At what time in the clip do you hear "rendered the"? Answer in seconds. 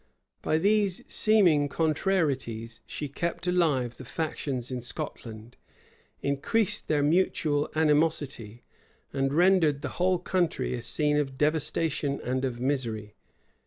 9.31-9.89